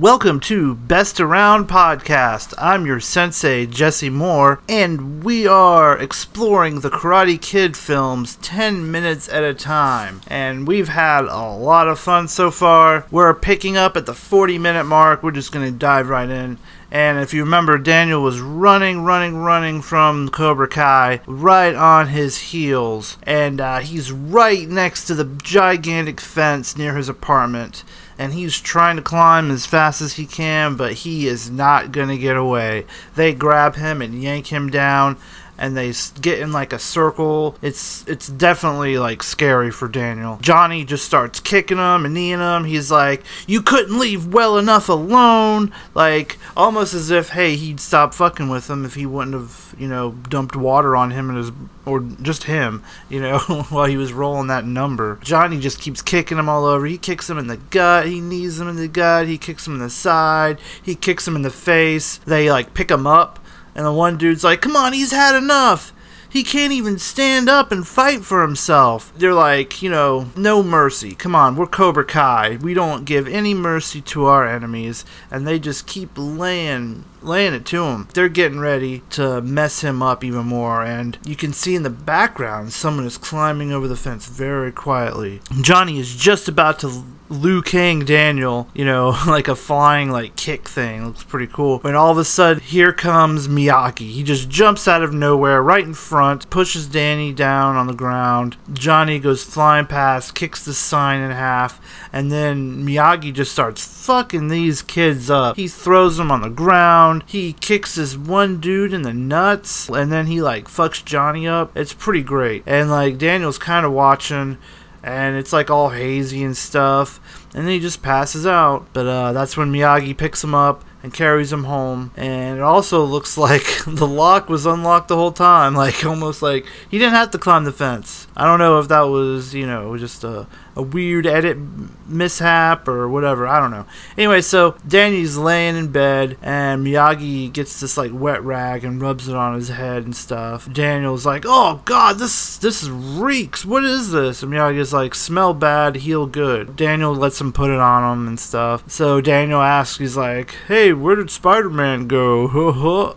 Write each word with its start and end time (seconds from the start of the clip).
Welcome 0.00 0.40
to 0.40 0.76
Best 0.76 1.20
Around 1.20 1.68
Podcast. 1.68 2.54
I'm 2.56 2.86
your 2.86 3.00
sensei, 3.00 3.66
Jesse 3.66 4.08
Moore, 4.08 4.62
and 4.66 5.22
we 5.22 5.46
are 5.46 5.98
exploring 5.98 6.80
the 6.80 6.88
Karate 6.88 7.38
Kid 7.38 7.76
films 7.76 8.36
10 8.36 8.90
minutes 8.90 9.28
at 9.28 9.44
a 9.44 9.52
time. 9.52 10.22
And 10.26 10.66
we've 10.66 10.88
had 10.88 11.26
a 11.26 11.50
lot 11.52 11.86
of 11.86 11.98
fun 11.98 12.28
so 12.28 12.50
far. 12.50 13.04
We're 13.10 13.34
picking 13.34 13.76
up 13.76 13.94
at 13.94 14.06
the 14.06 14.14
40 14.14 14.56
minute 14.56 14.84
mark. 14.84 15.22
We're 15.22 15.32
just 15.32 15.52
going 15.52 15.70
to 15.70 15.78
dive 15.78 16.08
right 16.08 16.30
in. 16.30 16.56
And 16.90 17.20
if 17.20 17.34
you 17.34 17.44
remember, 17.44 17.76
Daniel 17.76 18.22
was 18.22 18.40
running, 18.40 19.02
running, 19.02 19.36
running 19.36 19.82
from 19.82 20.30
Cobra 20.30 20.66
Kai 20.66 21.20
right 21.26 21.74
on 21.74 22.08
his 22.08 22.38
heels. 22.38 23.18
And 23.24 23.60
uh, 23.60 23.80
he's 23.80 24.10
right 24.10 24.66
next 24.66 25.04
to 25.08 25.14
the 25.14 25.26
gigantic 25.26 26.22
fence 26.22 26.76
near 26.78 26.96
his 26.96 27.10
apartment 27.10 27.84
and 28.20 28.34
he's 28.34 28.60
trying 28.60 28.96
to 28.96 29.02
climb 29.02 29.50
as 29.50 29.64
fast 29.64 30.02
as 30.02 30.12
he 30.12 30.26
can, 30.26 30.76
but 30.76 30.92
he 30.92 31.26
is 31.26 31.50
not 31.50 31.90
going 31.90 32.10
to 32.10 32.18
get 32.18 32.36
away. 32.36 32.84
They 33.14 33.32
grab 33.32 33.76
him 33.76 34.02
and 34.02 34.22
yank 34.22 34.48
him 34.48 34.68
down 34.68 35.16
and 35.60 35.76
they 35.76 35.92
get 36.22 36.38
in 36.38 36.52
like 36.52 36.72
a 36.72 36.78
circle. 36.78 37.54
It's 37.60 38.04
it's 38.08 38.26
definitely 38.26 38.98
like 38.98 39.22
scary 39.22 39.70
for 39.70 39.86
Daniel. 39.86 40.38
Johnny 40.40 40.84
just 40.84 41.04
starts 41.04 41.38
kicking 41.38 41.76
him 41.76 42.06
and 42.06 42.14
kneeing 42.14 42.40
him. 42.40 42.64
He's 42.64 42.90
like, 42.90 43.22
"You 43.46 43.60
couldn't 43.60 43.98
leave 43.98 44.32
well 44.32 44.56
enough 44.56 44.88
alone," 44.88 45.72
like 45.94 46.38
almost 46.56 46.94
as 46.94 47.10
if 47.10 47.28
hey 47.30 47.56
he'd 47.56 47.78
stop 47.78 48.14
fucking 48.14 48.48
with 48.48 48.70
him 48.70 48.86
if 48.86 48.94
he 48.94 49.04
wouldn't 49.04 49.34
have 49.34 49.74
you 49.78 49.86
know 49.86 50.12
dumped 50.30 50.56
water 50.56 50.96
on 50.96 51.10
him 51.10 51.28
and 51.28 51.38
his 51.38 51.52
or 51.86 52.00
just 52.00 52.44
him 52.44 52.82
you 53.08 53.20
know 53.20 53.38
while 53.68 53.86
he 53.86 53.98
was 53.98 54.14
rolling 54.14 54.46
that 54.46 54.64
number. 54.64 55.18
Johnny 55.22 55.60
just 55.60 55.80
keeps 55.80 56.00
kicking 56.00 56.38
him 56.38 56.48
all 56.48 56.64
over. 56.64 56.86
He 56.86 56.96
kicks 56.96 57.28
him 57.28 57.36
in 57.36 57.48
the 57.48 57.58
gut. 57.58 58.06
He 58.06 58.20
knees 58.20 58.58
him 58.58 58.68
in 58.68 58.76
the 58.76 58.88
gut. 58.88 59.28
He 59.28 59.36
kicks 59.36 59.66
him 59.66 59.74
in 59.74 59.80
the 59.80 59.90
side. 59.90 60.58
He 60.82 60.94
kicks 60.94 61.28
him 61.28 61.36
in 61.36 61.42
the 61.42 61.50
face. 61.50 62.16
They 62.24 62.50
like 62.50 62.72
pick 62.72 62.90
him 62.90 63.06
up 63.06 63.38
and 63.80 63.86
the 63.86 63.92
one 63.92 64.18
dude's 64.18 64.44
like, 64.44 64.60
come 64.60 64.76
on, 64.76 64.92
he's 64.92 65.10
had 65.10 65.34
enough. 65.34 65.94
He 66.28 66.44
can't 66.44 66.74
even 66.74 66.98
stand 66.98 67.48
up 67.48 67.72
and 67.72 67.88
fight 67.88 68.26
for 68.26 68.42
himself. 68.42 69.10
They're 69.16 69.32
like, 69.32 69.80
you 69.80 69.88
know, 69.88 70.28
no 70.36 70.62
mercy. 70.62 71.14
Come 71.14 71.34
on, 71.34 71.56
we're 71.56 71.66
Cobra 71.66 72.04
Kai. 72.04 72.58
We 72.60 72.74
don't 72.74 73.06
give 73.06 73.26
any 73.26 73.54
mercy 73.54 74.02
to 74.02 74.26
our 74.26 74.46
enemies. 74.46 75.06
And 75.30 75.46
they 75.46 75.58
just 75.58 75.86
keep 75.86 76.10
laying 76.16 77.06
laying 77.22 77.54
it 77.54 77.66
to 77.66 77.84
him. 77.84 78.08
They're 78.14 78.28
getting 78.28 78.60
ready 78.60 79.02
to 79.10 79.40
mess 79.42 79.80
him 79.80 80.02
up 80.02 80.24
even 80.24 80.46
more, 80.46 80.82
and 80.82 81.18
you 81.24 81.36
can 81.36 81.52
see 81.52 81.74
in 81.74 81.82
the 81.82 81.90
background 81.90 82.72
someone 82.72 83.06
is 83.06 83.18
climbing 83.18 83.72
over 83.72 83.88
the 83.88 83.96
fence 83.96 84.26
very 84.26 84.72
quietly. 84.72 85.40
Johnny 85.60 85.98
is 85.98 86.14
just 86.16 86.48
about 86.48 86.78
to 86.80 87.04
Liu 87.30 87.62
Kang 87.62 88.04
Daniel, 88.04 88.68
you 88.74 88.84
know, 88.84 89.10
like 89.26 89.46
a 89.46 89.54
flying 89.54 90.10
like 90.10 90.34
kick 90.34 90.68
thing. 90.68 91.06
Looks 91.06 91.22
pretty 91.22 91.46
cool. 91.46 91.78
When 91.78 91.94
all 91.94 92.10
of 92.10 92.18
a 92.18 92.24
sudden, 92.24 92.60
here 92.60 92.92
comes 92.92 93.46
Miyagi. 93.46 94.10
He 94.10 94.24
just 94.24 94.48
jumps 94.48 94.88
out 94.88 95.02
of 95.02 95.14
nowhere 95.14 95.62
right 95.62 95.84
in 95.84 95.94
front, 95.94 96.50
pushes 96.50 96.88
Danny 96.88 97.32
down 97.32 97.76
on 97.76 97.86
the 97.86 97.94
ground. 97.94 98.56
Johnny 98.72 99.20
goes 99.20 99.44
flying 99.44 99.86
past, 99.86 100.34
kicks 100.34 100.64
the 100.64 100.74
sign 100.74 101.20
in 101.20 101.30
half, 101.30 101.80
and 102.12 102.32
then 102.32 102.84
Miyagi 102.84 103.32
just 103.32 103.52
starts 103.52 103.84
fucking 103.84 104.48
these 104.48 104.82
kids 104.82 105.30
up. 105.30 105.56
He 105.56 105.68
throws 105.68 106.16
them 106.16 106.32
on 106.32 106.40
the 106.40 106.50
ground. 106.50 107.09
He 107.26 107.52
kicks 107.52 107.96
this 107.96 108.16
one 108.16 108.60
dude 108.60 108.92
in 108.92 109.02
the 109.02 109.12
nuts, 109.12 109.88
and 109.88 110.10
then 110.12 110.26
he 110.26 110.40
like 110.40 110.68
fucks 110.68 111.04
Johnny 111.04 111.46
up. 111.46 111.76
It's 111.76 111.92
pretty 111.92 112.22
great. 112.22 112.62
And 112.66 112.90
like 112.90 113.18
Daniel's 113.18 113.58
kind 113.58 113.84
of 113.84 113.92
watching 113.92 114.58
and 115.02 115.36
it's 115.36 115.52
like 115.52 115.70
all 115.70 115.90
hazy 115.90 116.42
and 116.42 116.56
stuff. 116.56 117.20
And 117.54 117.64
then 117.64 117.72
he 117.72 117.80
just 117.80 118.02
passes 118.02 118.46
out. 118.46 118.86
But 118.92 119.06
uh, 119.06 119.32
that's 119.32 119.56
when 119.56 119.72
Miyagi 119.72 120.16
picks 120.16 120.44
him 120.44 120.54
up 120.54 120.84
and 121.02 121.12
carries 121.12 121.52
him 121.52 121.64
home. 121.64 122.12
And 122.16 122.58
it 122.58 122.62
also 122.62 123.04
looks 123.04 123.38
like 123.38 123.64
the 123.86 124.06
lock 124.06 124.48
was 124.48 124.66
unlocked 124.66 125.08
the 125.08 125.16
whole 125.16 125.32
time, 125.32 125.74
like 125.84 126.04
almost 126.04 126.42
like 126.42 126.66
he 126.90 126.98
didn't 126.98 127.14
have 127.14 127.30
to 127.30 127.38
climb 127.38 127.64
the 127.64 127.72
fence. 127.72 128.26
I 128.36 128.44
don't 128.44 128.58
know 128.58 128.78
if 128.78 128.88
that 128.88 129.02
was, 129.02 129.54
you 129.54 129.66
know, 129.66 129.96
just 129.96 130.24
a 130.24 130.46
a 130.80 130.82
weird 130.82 131.26
edit 131.26 131.58
mishap 132.06 132.88
or 132.88 133.08
whatever. 133.08 133.46
I 133.46 133.60
don't 133.60 133.70
know. 133.70 133.86
Anyway, 134.16 134.40
so 134.40 134.76
Danny's 134.86 135.36
laying 135.36 135.76
in 135.76 135.88
bed 135.88 136.38
and 136.42 136.84
Miyagi 136.84 137.52
gets 137.52 137.80
this 137.80 137.96
like 137.96 138.10
wet 138.12 138.42
rag 138.42 138.82
and 138.82 139.00
rubs 139.00 139.28
it 139.28 139.36
on 139.36 139.54
his 139.54 139.68
head 139.68 140.04
and 140.04 140.16
stuff. 140.16 140.72
Daniel's 140.72 141.26
like, 141.26 141.44
"Oh 141.46 141.82
God, 141.84 142.18
this 142.18 142.56
this 142.56 142.88
reeks. 142.88 143.64
What 143.64 143.84
is 143.84 144.10
this?" 144.10 144.42
And 144.42 144.52
Miyagi's 144.52 144.92
like, 144.92 145.14
"Smell 145.14 145.52
bad, 145.52 145.96
heal 145.96 146.26
good." 146.26 146.76
Daniel 146.76 147.14
lets 147.14 147.40
him 147.40 147.52
put 147.52 147.70
it 147.70 147.78
on 147.78 148.12
him 148.12 148.26
and 148.26 148.40
stuff. 148.40 148.82
So 148.86 149.20
Daniel 149.20 149.60
asks, 149.60 149.98
he's 149.98 150.16
like, 150.16 150.56
"Hey, 150.66 150.92
where 150.92 151.16
did 151.16 151.30
Spider-Man 151.30 152.08
go?" 152.08 152.48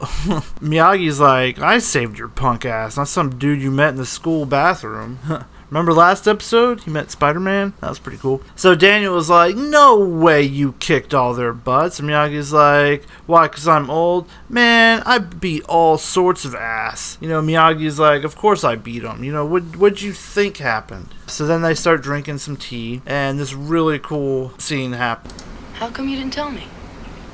Miyagi's 0.61 1.19
like, 1.19 1.59
"I 1.59 1.79
saved 1.79 2.17
your 2.19 2.27
punk 2.27 2.65
ass, 2.65 2.97
not 2.97 3.07
some 3.07 3.37
dude 3.39 3.61
you 3.61 3.71
met 3.71 3.89
in 3.89 3.95
the 3.95 4.05
school 4.05 4.45
bathroom." 4.45 5.19
Remember 5.73 5.91
last 5.91 6.27
episode? 6.27 6.81
He 6.81 6.91
met 6.91 7.09
Spider 7.09 7.39
Man? 7.39 7.73
That 7.81 7.89
was 7.89 7.97
pretty 7.97 8.19
cool. 8.19 8.43
So 8.55 8.75
Daniel 8.75 9.15
was 9.15 9.27
like, 9.27 9.55
No 9.55 9.97
way 9.97 10.43
you 10.43 10.73
kicked 10.73 11.15
all 11.15 11.33
their 11.33 11.51
butts. 11.51 11.97
And 11.97 12.07
Miyagi's 12.07 12.53
like, 12.53 13.05
Why? 13.25 13.47
Because 13.47 13.67
I'm 13.67 13.89
old? 13.89 14.29
Man, 14.47 15.01
I 15.03 15.17
beat 15.17 15.63
all 15.63 15.97
sorts 15.97 16.45
of 16.45 16.53
ass. 16.53 17.17
You 17.19 17.27
know, 17.27 17.41
Miyagi's 17.41 17.97
like, 17.97 18.23
Of 18.23 18.35
course 18.35 18.63
I 18.63 18.75
beat 18.75 19.01
them. 19.01 19.23
You 19.23 19.31
know, 19.31 19.47
what, 19.47 19.63
what'd 19.75 20.03
you 20.03 20.13
think 20.13 20.57
happened? 20.57 21.07
So 21.25 21.47
then 21.47 21.63
they 21.63 21.73
start 21.73 22.03
drinking 22.03 22.37
some 22.37 22.55
tea, 22.55 23.01
and 23.07 23.39
this 23.39 23.55
really 23.55 23.97
cool 23.97 24.53
scene 24.59 24.91
happens. 24.91 25.43
How 25.73 25.89
come 25.89 26.07
you 26.07 26.17
didn't 26.17 26.33
tell 26.33 26.51
me? 26.51 26.67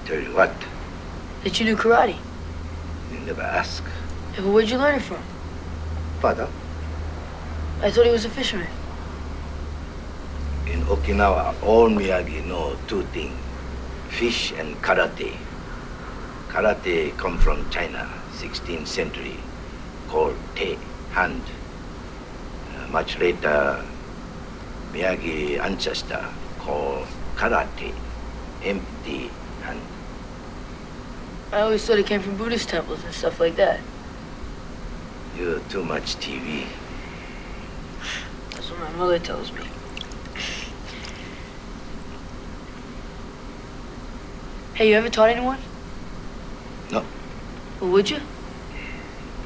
Tell 0.06 0.18
you 0.18 0.34
what, 0.34 0.54
That 1.44 1.60
you 1.60 1.66
knew 1.66 1.76
karate? 1.76 2.16
you 3.12 3.20
never 3.20 3.42
ask. 3.42 3.84
Yeah, 4.36 4.44
but 4.44 4.52
where'd 4.54 4.70
you 4.70 4.78
learn 4.78 4.96
it 4.96 5.02
from? 5.02 5.22
Father, 6.22 6.48
I 7.82 7.90
thought 7.92 8.06
he 8.06 8.12
was 8.12 8.26
a 8.26 8.30
fisherman. 8.30 8.68
in 10.72 10.82
Okinawa, 10.86 11.56
all 11.64 11.90
Miyagi 11.90 12.46
know 12.46 12.78
two 12.88 13.04
things, 13.14 13.38
fish 14.10 14.52
and 14.52 14.76
karate. 14.82 15.36
Karate 16.50 17.16
come 17.18 17.38
from 17.40 17.68
China, 17.70 18.08
16th 18.34 18.88
century, 18.88 19.38
called 20.08 20.36
te, 20.56 20.78
hand. 21.12 21.42
Uh, 22.76 22.88
much 22.88 23.18
later, 23.18 23.84
Miyagi 24.94 25.60
ancestor 25.60 26.26
called 26.60 27.08
karate, 27.36 27.94
empty 28.64 29.32
hand. 29.64 29.82
I 31.52 31.62
always 31.62 31.84
thought 31.86 31.98
it 31.98 32.06
came 32.06 32.22
from 32.22 32.38
Buddhist 32.38 32.70
temples 32.70 33.04
and 33.04 33.14
stuff 33.14 33.40
like 33.40 33.56
that. 33.56 33.80
You're 35.36 35.60
too 35.72 35.84
much 35.84 36.18
TV. 36.18 36.68
That's 38.70 38.82
what 38.82 38.92
my 38.92 38.98
mother 39.00 39.18
tells 39.18 39.52
me. 39.52 39.64
Hey, 44.76 44.90
you 44.90 44.96
ever 44.96 45.10
taught 45.10 45.30
anyone? 45.30 45.58
No. 46.92 47.04
Well, 47.82 47.90
would 47.90 48.12
you? 48.12 48.20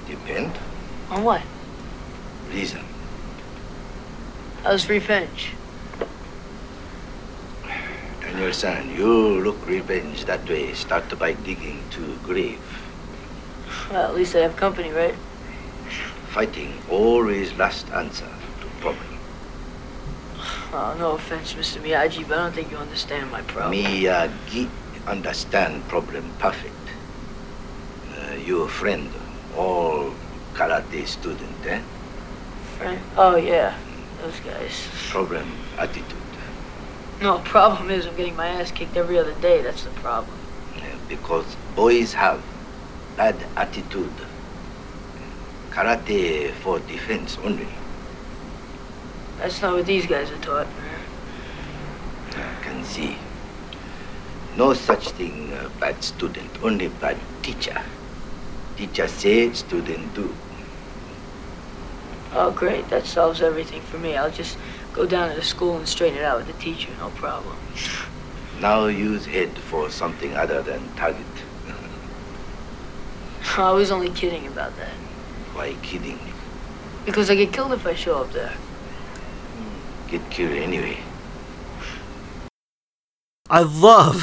Depend. 0.10 0.52
On 1.10 1.24
what? 1.24 1.42
Reason. 2.52 2.84
How's 4.64 4.90
revenge? 4.90 5.52
Daniel-san, 8.20 8.90
you 8.94 9.40
look 9.42 9.66
revenge 9.66 10.26
that 10.26 10.46
way. 10.50 10.74
Start 10.74 11.18
by 11.18 11.32
digging 11.32 11.82
to 11.92 12.18
grave. 12.24 12.60
Well, 13.90 14.06
at 14.06 14.16
least 14.16 14.36
I 14.36 14.40
have 14.40 14.58
company, 14.58 14.92
right? 14.92 15.16
Fighting 16.32 16.74
always 16.90 17.54
last 17.54 17.90
answer 17.92 18.28
to 18.60 18.68
problem. 18.82 19.13
Oh, 20.76 20.96
no 20.98 21.12
offense, 21.12 21.54
Mr. 21.54 21.80
Miyagi, 21.80 22.28
but 22.28 22.40
I 22.40 22.44
don't 22.46 22.56
think 22.56 22.72
you 22.72 22.78
understand 22.78 23.30
my 23.30 23.44
problem. 23.44 23.80
Miyagi 23.80 24.68
understand 25.06 25.88
problem 25.88 26.34
perfect. 26.40 26.74
Uh, 28.18 28.34
your 28.34 28.68
friend, 28.68 29.08
all 29.56 30.16
karate 30.56 31.06
student, 31.06 31.64
eh? 31.68 31.80
Friend? 32.80 33.00
Oh, 33.16 33.36
yeah. 33.36 33.78
Those 34.24 34.40
guys. 34.40 34.88
Problem 35.12 35.48
attitude. 35.78 36.18
No, 37.22 37.38
problem 37.40 37.92
is 37.92 38.08
I'm 38.08 38.16
getting 38.16 38.36
my 38.36 38.48
ass 38.48 38.72
kicked 38.72 38.98
every 38.98 39.20
other 39.20 39.36
day. 39.42 39.62
That's 39.62 39.84
the 39.84 39.92
problem. 39.92 40.36
Uh, 40.76 40.82
because 41.08 41.56
boys 41.76 42.14
have 42.14 42.42
bad 43.16 43.36
attitude. 43.56 44.12
Karate 45.70 46.52
for 46.52 46.80
defense 46.80 47.38
only. 47.44 47.68
That's 49.44 49.62
not 49.62 49.74
what 49.74 49.86
these 49.86 50.06
guys 50.06 50.32
are 50.32 50.38
taught. 50.38 50.68
I 52.32 52.64
can 52.64 52.82
see. 52.86 53.18
No 54.56 54.74
such 54.74 55.10
thing, 55.10 55.52
uh, 55.52 55.68
bad 55.82 56.02
student, 56.02 56.50
only 56.64 56.88
bad 56.88 57.18
teacher. 57.42 57.82
Teacher 58.78 59.06
say, 59.10 59.52
student 59.52 60.14
do. 60.16 60.34
Oh, 62.32 62.52
great. 62.52 62.88
That 62.88 63.06
solves 63.06 63.42
everything 63.42 63.82
for 63.82 63.98
me. 63.98 64.16
I'll 64.16 64.32
just 64.32 64.58
go 64.94 65.06
down 65.06 65.32
to 65.32 65.36
the 65.36 65.42
school 65.42 65.76
and 65.76 65.90
straighten 65.90 66.20
it 66.20 66.24
out 66.24 66.38
with 66.38 66.48
the 66.48 66.64
teacher. 66.64 66.92
No 66.98 67.10
problem. 67.10 67.58
Now 68.62 68.86
use 68.86 69.26
head 69.26 69.58
for 69.58 69.90
something 69.90 70.38
other 70.38 70.62
than 70.62 70.88
target. 70.96 71.26
I 73.58 73.72
was 73.74 73.92
only 73.92 74.10
kidding 74.12 74.48
about 74.48 74.78
that. 74.78 74.96
Why 75.52 75.76
kidding? 75.82 76.20
Because 77.06 77.30
I 77.30 77.36
get 77.36 77.52
killed 77.52 77.74
if 77.74 77.86
I 77.86 77.94
show 77.94 78.22
up 78.22 78.32
there. 78.32 78.54
Get 80.14 80.30
killed 80.30 80.52
anyway. 80.52 81.00
I 83.50 83.62
love, 83.62 84.22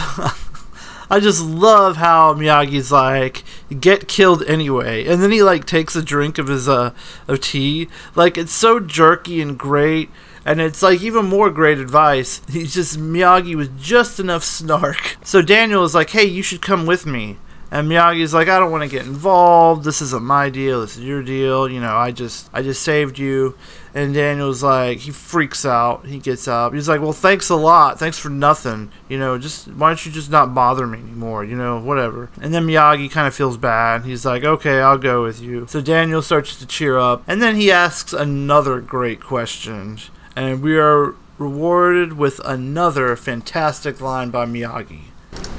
I 1.10 1.18
just 1.18 1.42
love 1.44 1.96
how 1.96 2.32
Miyagi's 2.34 2.92
like, 2.92 3.42
get 3.80 4.06
killed 4.06 4.44
anyway, 4.44 5.04
and 5.04 5.20
then 5.20 5.32
he 5.32 5.42
like 5.42 5.64
takes 5.64 5.96
a 5.96 6.02
drink 6.02 6.38
of 6.38 6.46
his 6.46 6.68
uh 6.68 6.92
of 7.26 7.40
tea. 7.40 7.88
Like 8.14 8.38
it's 8.38 8.52
so 8.52 8.78
jerky 8.78 9.40
and 9.40 9.58
great, 9.58 10.10
and 10.44 10.60
it's 10.60 10.80
like 10.80 11.02
even 11.02 11.24
more 11.26 11.50
great 11.50 11.78
advice. 11.78 12.40
He's 12.48 12.72
just 12.72 12.96
Miyagi 12.96 13.56
with 13.56 13.76
just 13.76 14.20
enough 14.20 14.44
snark. 14.44 15.16
So 15.24 15.42
Daniel 15.42 15.82
is 15.82 15.92
like, 15.96 16.10
hey, 16.10 16.24
you 16.24 16.44
should 16.44 16.62
come 16.62 16.86
with 16.86 17.04
me. 17.04 17.38
And 17.72 17.88
Miyagi's 17.88 18.34
like, 18.34 18.48
I 18.48 18.58
don't 18.58 18.72
want 18.72 18.82
to 18.82 18.88
get 18.88 19.06
involved. 19.06 19.84
This 19.84 20.02
isn't 20.02 20.24
my 20.24 20.50
deal. 20.50 20.80
This 20.80 20.96
is 20.96 21.04
your 21.04 21.22
deal. 21.22 21.68
You 21.68 21.80
know, 21.80 21.94
I 21.94 22.10
just, 22.10 22.50
I 22.52 22.62
just 22.62 22.82
saved 22.82 23.18
you. 23.18 23.56
And 23.94 24.12
Daniel's 24.12 24.62
like, 24.62 24.98
he 24.98 25.10
freaks 25.12 25.64
out. 25.64 26.06
He 26.06 26.18
gets 26.18 26.48
up. 26.48 26.74
He's 26.74 26.88
like, 26.88 27.00
well, 27.00 27.12
thanks 27.12 27.48
a 27.48 27.56
lot. 27.56 27.98
Thanks 27.98 28.18
for 28.18 28.28
nothing. 28.28 28.90
You 29.08 29.18
know, 29.18 29.38
just 29.38 29.68
why 29.68 29.90
don't 29.90 30.04
you 30.04 30.10
just 30.10 30.30
not 30.30 30.54
bother 30.54 30.86
me 30.86 30.98
anymore? 30.98 31.44
You 31.44 31.56
know, 31.56 31.80
whatever. 31.80 32.28
And 32.40 32.52
then 32.52 32.66
Miyagi 32.66 33.10
kind 33.10 33.28
of 33.28 33.34
feels 33.34 33.56
bad. 33.56 34.04
He's 34.04 34.24
like, 34.24 34.44
okay, 34.44 34.80
I'll 34.80 34.98
go 34.98 35.22
with 35.22 35.40
you. 35.40 35.66
So 35.68 35.80
Daniel 35.80 36.22
starts 36.22 36.56
to 36.56 36.66
cheer 36.66 36.98
up, 36.98 37.22
and 37.26 37.40
then 37.40 37.56
he 37.56 37.70
asks 37.70 38.12
another 38.12 38.80
great 38.80 39.20
question, 39.20 39.98
and 40.36 40.62
we 40.62 40.78
are 40.78 41.14
rewarded 41.38 42.12
with 42.12 42.40
another 42.44 43.16
fantastic 43.16 44.00
line 44.00 44.30
by 44.30 44.44
Miyagi. 44.46 45.02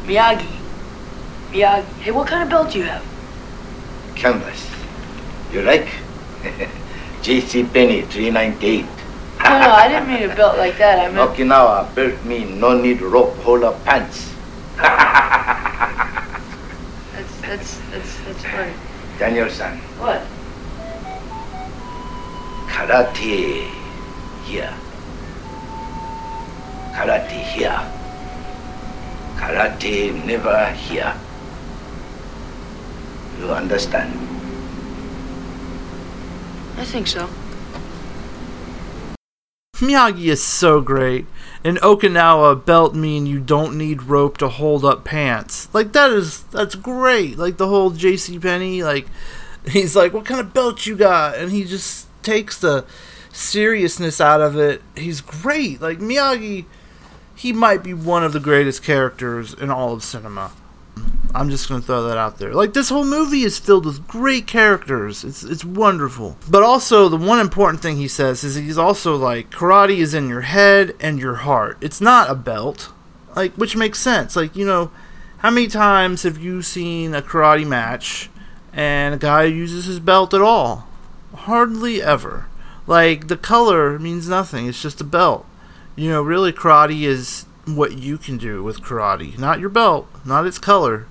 Miyagi. 0.06 0.61
Miyagi. 1.52 1.84
Hey, 2.00 2.12
what 2.12 2.28
kind 2.28 2.44
of 2.44 2.50
belt 2.50 2.72
do 2.72 2.80
you 2.80 2.86
have? 2.86 3.04
Canvas. 4.16 4.68
You 5.52 5.62
like? 5.64 5.88
J.C. 7.22 7.64
Penney, 7.66 8.02
398. 8.04 8.86
No, 9.44 9.60
no, 9.60 9.72
I 9.72 9.88
didn't 9.88 10.08
mean 10.08 10.24
a 10.30 10.36
belt 10.36 10.58
like 10.58 10.78
that. 10.78 11.00
I 11.00 11.12
meant. 11.12 11.30
Okinawa 11.36 11.94
belt 11.94 12.24
mean 12.26 12.60
no 12.60 12.80
need 12.80 13.02
rope, 13.02 13.36
hold 13.40 13.64
up 13.64 13.84
pants. 13.84 14.30
That's 17.12 17.42
that's 17.42 17.78
that's 17.92 18.20
that's 18.26 18.44
funny. 18.46 18.74
Daniel-san, 19.20 19.78
What? 20.00 20.22
karate 22.72 23.70
here. 24.46 24.74
Karate 26.96 27.42
here. 27.54 27.80
Karate 29.38 30.26
never 30.26 30.72
here. 30.72 31.11
You 33.42 33.50
understand? 33.50 34.14
I 36.78 36.86
think 36.86 37.08
so. 37.08 37.28
Miyagi 39.78 40.26
is 40.26 40.44
so 40.44 40.80
great. 40.80 41.26
In 41.64 41.78
Okinawa, 41.78 42.64
belt 42.64 42.94
mean 42.94 43.26
you 43.26 43.40
don't 43.40 43.80
need 43.80 44.04
rope 44.04 44.38
to 44.38 44.48
hold 44.48 44.86
up 44.86 45.04
pants. 45.04 45.74
Like 45.74 45.94
that 45.94 46.12
is 46.12 46.44
that's 46.44 46.76
great. 46.76 47.40
Like 47.40 47.58
the 47.58 47.68
whole 47.68 47.90
J.C. 47.90 48.38
Penney, 48.38 48.84
like 48.84 49.08
he's 49.68 49.96
like, 49.96 50.14
"What 50.14 50.26
kind 50.26 50.40
of 50.40 50.54
belt 50.54 50.86
you 50.86 50.96
got?" 50.96 51.36
And 51.36 51.52
he 51.52 51.64
just 51.64 52.08
takes 52.22 52.60
the 52.60 52.86
seriousness 53.34 54.22
out 54.22 54.42
of 54.42 54.56
it. 54.56 54.84
He's 54.96 55.20
great. 55.20 55.82
Like 55.82 55.98
Miyagi, 55.98 56.66
he 57.36 57.54
might 57.54 57.82
be 57.82 57.96
one 57.96 58.24
of 58.24 58.34
the 58.34 58.40
greatest 58.40 58.84
characters 58.84 59.56
in 59.56 59.72
all 59.72 59.94
of 59.94 60.04
cinema. 60.04 60.52
I'm 61.34 61.50
just 61.50 61.70
gonna 61.70 61.82
throw 61.82 62.04
that 62.08 62.18
out 62.18 62.38
there. 62.38 62.54
Like 62.54 62.74
this 62.74 62.90
whole 62.90 63.06
movie 63.06 63.44
is 63.44 63.60
filled 63.60 63.86
with 63.86 64.08
great 64.08 64.48
characters. 64.48 65.24
It's 65.24 65.44
it's 65.44 65.64
wonderful. 65.64 66.38
But 66.50 66.64
also 66.64 67.10
the 67.10 67.18
one 67.18 67.40
important 67.40 67.82
thing 67.82 67.98
he 67.98 68.08
says 68.08 68.44
is 68.44 68.56
he's 68.56 68.78
also 68.78 69.16
like 69.16 69.50
karate 69.50 69.98
is 69.98 70.14
in 70.14 70.28
your 70.28 70.42
head 70.42 70.96
and 71.00 71.20
your 71.20 71.36
heart. 71.36 71.78
It's 71.82 72.02
not 72.02 72.30
a 72.30 72.36
belt. 72.36 72.92
Like 73.36 73.54
which 73.54 73.76
makes 73.76 74.00
sense. 74.00 74.36
Like, 74.36 74.56
you 74.56 74.66
know, 74.66 74.92
how 75.38 75.50
many 75.50 75.68
times 75.68 76.24
have 76.24 76.38
you 76.38 76.62
seen 76.62 77.16
a 77.16 77.22
karate 77.22 77.66
match 77.66 78.30
and 78.74 79.16
a 79.16 79.18
guy 79.18 79.44
uses 79.44 79.86
his 79.86 80.00
belt 80.00 80.34
at 80.34 80.42
all? 80.42 80.88
Hardly 81.34 82.02
ever. 82.02 82.48
Like 82.88 83.28
the 83.28 83.38
color 83.38 83.98
means 83.98 84.28
nothing. 84.28 84.68
It's 84.68 84.82
just 84.82 85.02
a 85.02 85.06
belt. 85.06 85.46
You 85.96 86.10
know, 86.10 86.22
really 86.22 86.52
karate 86.52 87.04
is 87.04 87.46
what 87.66 87.98
you 87.98 88.18
can 88.18 88.38
do 88.38 88.64
with 88.64 88.82
karate, 88.82 89.38
not 89.38 89.60
your 89.60 89.70
belt, 89.70 90.08
not 90.26 90.46
its 90.48 90.58
color, 90.58 91.06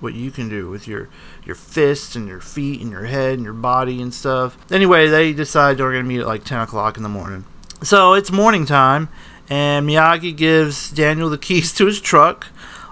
what 0.00 0.14
you 0.14 0.30
can 0.30 0.48
do 0.48 0.68
with 0.68 0.86
your 0.86 1.08
your 1.44 1.54
fists 1.54 2.16
and 2.16 2.28
your 2.28 2.40
feet 2.40 2.80
and 2.80 2.90
your 2.90 3.04
head 3.04 3.34
and 3.34 3.44
your 3.44 3.52
body 3.52 4.00
and 4.02 4.12
stuff. 4.12 4.58
Anyway, 4.70 5.08
they 5.08 5.32
decide 5.32 5.78
they're 5.78 5.92
gonna 5.92 6.04
meet 6.04 6.20
at 6.20 6.26
like 6.26 6.44
ten 6.44 6.60
o'clock 6.60 6.96
in 6.96 7.02
the 7.02 7.08
morning. 7.08 7.44
So 7.82 8.14
it's 8.14 8.32
morning 8.32 8.66
time, 8.66 9.08
and 9.48 9.88
Miyagi 9.88 10.36
gives 10.36 10.90
Daniel 10.90 11.28
the 11.28 11.38
keys 11.38 11.72
to 11.74 11.86
his 11.86 12.00
truck. 12.00 12.48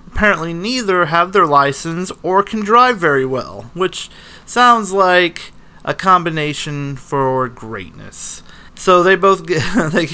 Apparently, 0.07 0.53
neither 0.55 1.07
have 1.07 1.33
their 1.33 1.47
license 1.47 2.13
or 2.23 2.43
can 2.43 2.61
drive 2.61 2.99
very 2.99 3.27
well, 3.27 3.71
which 3.75 4.11
sounds 4.47 4.93
like 4.93 5.53
a 5.85 5.95
combination 5.95 6.97
for 6.97 7.49
greatness. 7.49 8.43
So 8.75 9.03
they 9.03 9.17
both 9.17 9.47
get 9.47 9.63
they 9.93 10.09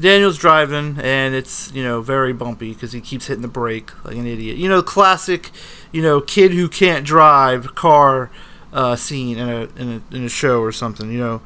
Daniel's 0.00 0.38
driving, 0.38 0.98
and 1.02 1.34
it's 1.34 1.72
you 1.72 1.82
know 1.82 2.00
very 2.00 2.32
bumpy 2.32 2.72
because 2.72 2.92
he 2.92 3.00
keeps 3.00 3.26
hitting 3.26 3.42
the 3.42 3.48
brake 3.48 3.90
like 4.04 4.16
an 4.16 4.26
idiot. 4.26 4.56
You 4.56 4.68
know, 4.68 4.82
classic, 4.82 5.50
you 5.90 6.02
know, 6.02 6.20
kid 6.20 6.52
who 6.52 6.68
can't 6.68 7.04
drive 7.04 7.74
car 7.74 8.30
uh, 8.72 8.96
scene 8.96 9.38
in 9.38 9.48
a, 9.48 9.60
in 9.76 10.02
a 10.10 10.16
in 10.16 10.24
a 10.24 10.28
show 10.28 10.60
or 10.60 10.72
something. 10.72 11.10
You 11.12 11.18
know, 11.18 11.42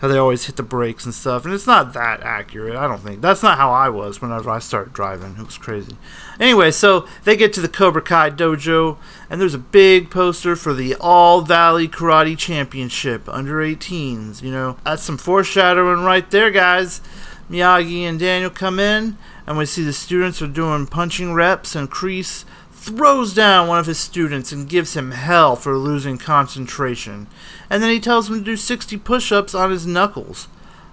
how 0.00 0.08
they 0.08 0.16
always 0.16 0.46
hit 0.46 0.56
the 0.56 0.62
brakes 0.62 1.04
and 1.04 1.12
stuff, 1.12 1.44
and 1.44 1.52
it's 1.52 1.66
not 1.66 1.92
that 1.94 2.22
accurate. 2.22 2.76
I 2.76 2.86
don't 2.86 3.00
think 3.00 3.20
that's 3.20 3.42
not 3.42 3.58
how 3.58 3.72
I 3.72 3.88
was 3.88 4.22
whenever 4.22 4.48
I 4.48 4.60
started 4.60 4.92
driving. 4.92 5.36
It 5.38 5.44
was 5.44 5.58
crazy. 5.58 5.96
Anyway, 6.38 6.70
so 6.70 7.06
they 7.24 7.36
get 7.36 7.52
to 7.54 7.60
the 7.60 7.68
Cobra 7.68 8.02
Kai 8.02 8.30
dojo, 8.30 8.96
and 9.28 9.40
there's 9.40 9.54
a 9.54 9.58
big 9.58 10.08
poster 10.08 10.54
for 10.54 10.72
the 10.72 10.94
All 10.96 11.40
Valley 11.40 11.88
Karate 11.88 12.38
Championship 12.38 13.28
under 13.28 13.56
18s. 13.56 14.40
You 14.40 14.52
know, 14.52 14.76
that's 14.84 15.02
some 15.02 15.18
foreshadowing 15.18 16.04
right 16.04 16.30
there, 16.30 16.52
guys. 16.52 17.00
Miyagi 17.50 18.02
and 18.02 18.18
Daniel 18.18 18.50
come 18.50 18.78
in, 18.78 19.16
and 19.46 19.56
we 19.56 19.66
see 19.66 19.82
the 19.82 19.92
students 19.92 20.42
are 20.42 20.46
doing 20.46 20.86
punching 20.86 21.32
reps, 21.32 21.74
and 21.74 21.90
Kreese 21.90 22.44
throws 22.70 23.34
down 23.34 23.68
one 23.68 23.78
of 23.78 23.86
his 23.86 23.98
students 23.98 24.52
and 24.52 24.68
gives 24.68 24.94
him 24.94 25.10
hell 25.10 25.56
for 25.56 25.76
losing 25.76 26.18
concentration. 26.18 27.26
And 27.68 27.82
then 27.82 27.90
he 27.90 28.00
tells 28.00 28.28
him 28.28 28.38
to 28.38 28.44
do 28.44 28.56
60 28.56 28.96
push 28.98 29.32
ups 29.32 29.54
on 29.54 29.70
his 29.70 29.86
knuckles. 29.86 30.48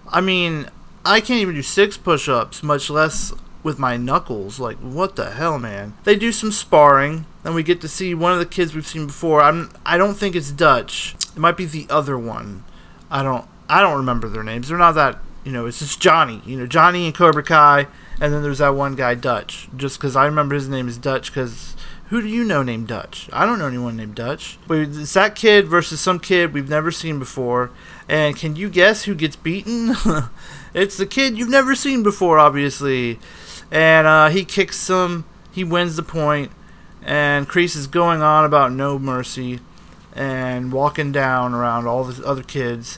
I 0.07 0.21
mean, 0.21 0.69
I 1.05 1.19
can't 1.19 1.41
even 1.41 1.55
do 1.55 1.61
six 1.61 1.97
push 1.97 2.27
ups, 2.27 2.63
much 2.63 2.89
less 2.89 3.33
with 3.63 3.79
my 3.79 3.97
knuckles. 3.97 4.59
Like, 4.59 4.77
what 4.77 5.15
the 5.15 5.31
hell, 5.31 5.59
man? 5.59 5.93
They 6.03 6.15
do 6.15 6.31
some 6.31 6.51
sparring, 6.51 7.25
and 7.43 7.53
we 7.53 7.63
get 7.63 7.81
to 7.81 7.87
see 7.87 8.13
one 8.13 8.31
of 8.31 8.39
the 8.39 8.45
kids 8.45 8.73
we've 8.73 8.87
seen 8.87 9.07
before. 9.07 9.41
I'm, 9.41 9.71
I 9.85 9.97
don't 9.97 10.15
think 10.15 10.35
it's 10.35 10.51
Dutch. 10.51 11.15
It 11.35 11.39
might 11.39 11.57
be 11.57 11.65
the 11.65 11.87
other 11.89 12.17
one. 12.17 12.63
I 13.09 13.23
don't, 13.23 13.45
I 13.69 13.81
don't 13.81 13.97
remember 13.97 14.27
their 14.29 14.43
names. 14.43 14.69
They're 14.69 14.77
not 14.77 14.93
that 14.93 15.19
you 15.45 15.51
know, 15.51 15.67
it's 15.67 15.79
just 15.79 16.01
Johnny. 16.01 16.41
You 16.45 16.57
know, 16.57 16.65
Johnny 16.65 17.05
and 17.05 17.15
Cobra 17.15 17.43
Kai, 17.43 17.87
and 18.19 18.33
then 18.33 18.41
there's 18.41 18.57
that 18.57 18.75
one 18.75 18.95
guy 18.95 19.13
Dutch. 19.13 19.69
Just 19.77 19.97
because 19.97 20.15
I 20.15 20.25
remember 20.25 20.55
his 20.55 20.67
name 20.67 20.87
is 20.87 20.97
Dutch, 20.97 21.31
because 21.31 21.75
who 22.09 22.21
do 22.21 22.27
you 22.27 22.43
know 22.43 22.63
named 22.63 22.87
Dutch? 22.87 23.29
I 23.31 23.45
don't 23.45 23.59
know 23.59 23.67
anyone 23.67 23.95
named 23.95 24.15
Dutch. 24.15 24.57
But 24.67 24.79
it's 24.79 25.13
that 25.13 25.35
kid 25.35 25.67
versus 25.67 26.01
some 26.01 26.19
kid 26.19 26.53
we've 26.53 26.67
never 26.67 26.91
seen 26.91 27.19
before. 27.19 27.71
And 28.09 28.35
can 28.35 28.55
you 28.55 28.69
guess 28.69 29.03
who 29.03 29.13
gets 29.13 29.35
beaten? 29.35 29.95
it's 30.73 30.97
the 30.97 31.05
kid 31.05 31.37
you've 31.37 31.49
never 31.49 31.75
seen 31.75 32.01
before, 32.01 32.39
obviously. 32.39 33.19
And 33.71 34.07
uh, 34.07 34.29
he 34.29 34.45
kicks 34.45 34.77
some. 34.77 35.25
He 35.51 35.63
wins 35.63 35.95
the 35.95 36.03
point. 36.03 36.51
And 37.03 37.47
Kreese 37.47 37.75
is 37.75 37.85
going 37.85 38.23
on 38.23 38.45
about 38.45 38.71
no 38.71 38.97
mercy 38.97 39.59
and 40.13 40.71
walking 40.71 41.11
down 41.11 41.53
around 41.53 41.87
all 41.87 42.03
the 42.03 42.25
other 42.25 42.41
kids 42.41 42.97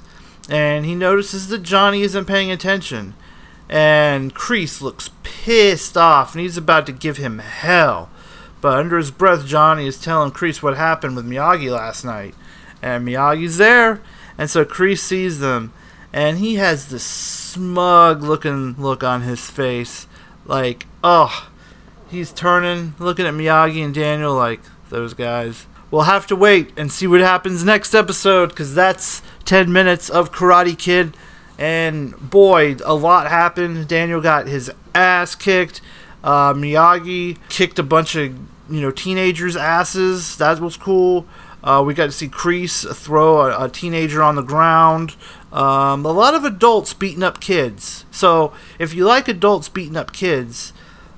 and 0.49 0.85
he 0.85 0.95
notices 0.95 1.47
that 1.49 1.63
Johnny 1.63 2.01
isn't 2.01 2.25
paying 2.25 2.51
attention. 2.51 3.13
And 3.69 4.33
Kreese 4.33 4.81
looks 4.81 5.09
pissed 5.23 5.97
off, 5.97 6.33
and 6.33 6.41
he's 6.41 6.57
about 6.57 6.85
to 6.85 6.91
give 6.93 7.17
him 7.17 7.39
hell. 7.39 8.09
But 8.61 8.77
under 8.77 8.97
his 8.97 9.11
breath, 9.11 9.45
Johnny 9.45 9.87
is 9.87 9.99
telling 9.99 10.31
Kreese 10.31 10.63
what 10.63 10.77
happened 10.77 11.15
with 11.15 11.27
Miyagi 11.27 11.69
last 11.69 12.05
night. 12.05 12.33
And 12.81 13.05
Miyagi's 13.07 13.57
there, 13.57 14.01
and 14.37 14.49
so 14.49 14.63
Kreese 14.63 14.99
sees 14.99 15.39
them, 15.39 15.73
and 16.13 16.37
he 16.37 16.55
has 16.55 16.87
this 16.87 17.03
smug 17.03 18.21
looking 18.21 18.75
look 18.77 19.03
on 19.03 19.21
his 19.23 19.49
face. 19.49 20.07
Like, 20.45 20.85
oh, 21.03 21.49
he's 22.09 22.31
turning, 22.31 22.93
looking 22.99 23.25
at 23.25 23.33
Miyagi 23.33 23.83
and 23.83 23.93
Daniel 23.93 24.33
like, 24.33 24.61
those 24.89 25.13
guys. 25.13 25.65
We'll 25.91 26.03
have 26.03 26.27
to 26.27 26.35
wait 26.35 26.71
and 26.77 26.91
see 26.91 27.07
what 27.07 27.21
happens 27.21 27.63
next 27.63 27.93
episode, 27.93 28.49
because 28.49 28.75
that's 28.75 29.21
10 29.47 29.71
minutes 29.71 30.09
of 30.09 30.31
Karate 30.31 30.77
Kid. 30.77 31.17
And 31.57 32.15
boy, 32.29 32.75
a 32.85 32.93
lot 32.93 33.27
happened. 33.27 33.87
Daniel 33.87 34.21
got 34.21 34.45
his 34.47 34.71
ass 34.93 35.33
kicked. 35.33 35.81
Uh, 36.23 36.53
Miyagi 36.53 37.37
kicked 37.49 37.79
a 37.79 37.83
bunch 37.83 38.15
of 38.15 38.37
you 38.69 38.81
know 38.81 38.91
teenagers' 38.91 39.55
asses. 39.55 40.37
That 40.37 40.59
was 40.59 40.77
cool. 40.77 41.25
Uh, 41.63 41.83
we 41.85 41.93
got 41.93 42.05
to 42.05 42.11
see 42.11 42.27
Kreese 42.27 42.95
throw 42.95 43.41
a, 43.41 43.65
a 43.65 43.69
teenager 43.69 44.21
on 44.21 44.35
the 44.35 44.43
ground. 44.43 45.15
Um, 45.51 46.05
a 46.05 46.11
lot 46.11 46.35
of 46.35 46.43
adults 46.43 46.93
beating 46.93 47.23
up 47.23 47.39
kids. 47.39 48.05
So 48.11 48.53
if 48.77 48.93
you 48.93 49.05
like 49.05 49.27
adults 49.27 49.69
beating 49.69 49.97
up 49.97 50.13
kids, 50.13 50.73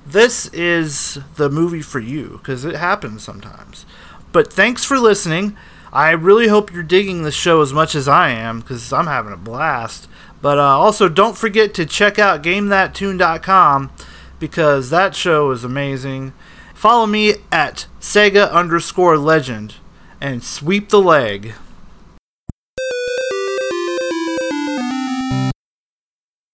this 0.06 0.48
is 0.54 1.20
the 1.36 1.50
movie 1.50 1.82
for 1.82 2.00
you 2.00 2.38
because 2.38 2.64
it 2.64 2.76
happens 2.76 3.24
sometimes. 3.24 3.86
But 4.32 4.54
thanks 4.54 4.86
for 4.86 4.98
listening. 4.98 5.58
I 5.92 6.12
really 6.12 6.48
hope 6.48 6.72
you're 6.72 6.84
digging 6.84 7.24
the 7.24 7.32
show 7.32 7.62
as 7.62 7.74
much 7.74 7.96
as 7.96 8.08
I 8.08 8.30
am 8.30 8.60
because 8.60 8.94
I'm 8.94 9.08
having 9.08 9.34
a 9.34 9.38
blast. 9.38 10.08
But 10.42 10.58
uh, 10.58 10.62
also, 10.62 11.10
don't 11.10 11.38
forget 11.38 11.74
to 11.76 11.86
check 11.86 12.20
out 12.20 12.44
GameThatTune.com 12.44 13.92
because 14.40 14.90
that 14.90 15.16
show 15.16 15.52
is 15.52 15.64
amazing. 15.64 16.34
Follow 16.74 17.06
me 17.06 17.36
at 17.52 17.88
Sega 18.00 18.50
underscore 18.52 19.18
legend 19.18 19.76
and 20.22 20.44
sweep 20.44 20.90
the 20.90 21.02
leg. 21.02 21.54